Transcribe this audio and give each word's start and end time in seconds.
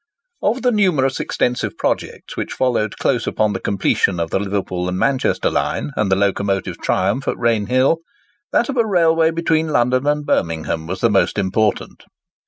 Of 0.41 0.63
the 0.63 0.71
numerous 0.71 1.19
extensive 1.19 1.77
projects 1.77 2.35
which 2.35 2.53
followed 2.53 2.97
close 2.97 3.27
upon 3.27 3.53
the 3.53 3.59
completion 3.59 4.19
of 4.19 4.31
the 4.31 4.39
Liverpool 4.39 4.89
and 4.89 4.97
Manchester 4.97 5.51
line, 5.51 5.91
and 5.95 6.11
the 6.11 6.15
Locomotive 6.15 6.79
triumph 6.81 7.27
at 7.27 7.37
Rainhill, 7.37 7.97
that 8.51 8.67
of 8.67 8.77
a 8.77 8.83
railway 8.87 9.29
between 9.29 9.67
London 9.67 10.07
and 10.07 10.25
Birmingham 10.25 10.87
was 10.87 11.01
the 11.01 11.11
most 11.11 11.37
important. 11.37 12.03